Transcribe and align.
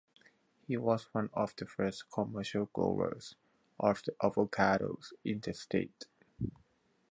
He 0.65 0.77
was 0.77 1.13
one 1.13 1.29
of 1.31 1.55
the 1.57 1.67
first 1.67 2.09
commercial 2.09 2.65
growers 2.73 3.35
of 3.79 4.01
avocados 4.23 5.13
in 5.23 5.41
the 5.41 5.53
State. 5.53 6.05